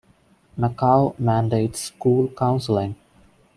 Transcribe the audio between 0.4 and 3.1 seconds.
Macau mandates school counseling.